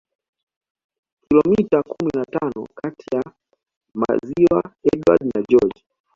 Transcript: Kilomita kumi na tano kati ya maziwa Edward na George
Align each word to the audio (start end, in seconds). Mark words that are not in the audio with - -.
Kilomita 1.23 1.81
kumi 1.83 2.11
na 2.15 2.25
tano 2.25 2.67
kati 2.79 3.03
ya 3.15 3.23
maziwa 3.93 4.71
Edward 4.93 5.21
na 5.35 5.41
George 5.49 5.83